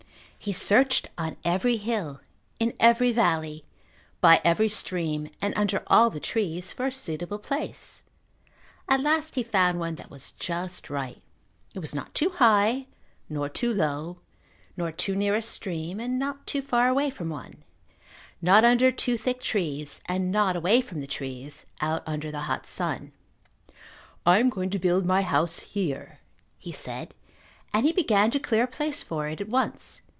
[0.43, 2.19] He searched on every hill,
[2.59, 3.63] in every valley,
[4.21, 8.01] by every stream, and under all the trees for a suitable place.
[8.89, 11.21] At last he found one that was just right.
[11.75, 12.87] It was not too high,
[13.29, 14.17] nor too low,
[14.75, 17.63] not too near a stream and not too far away from one,
[18.41, 22.65] not under too thick trees and not away from the trees out under the hot
[22.65, 23.11] sun.
[24.25, 26.17] "I am going to build my house here,"
[26.57, 27.13] he said,
[27.71, 30.01] and he began to clear a place for it at once.